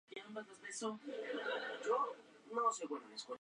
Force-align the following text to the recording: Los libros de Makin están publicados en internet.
Los 0.01 0.01
libros 0.01 0.01
de 0.01 0.33
Makin 0.33 0.65
están 0.65 0.99
publicados 0.99 2.81
en 2.81 2.87
internet. 2.91 3.23